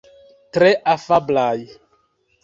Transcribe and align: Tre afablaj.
Tre 0.57 0.69
afablaj. 0.93 1.59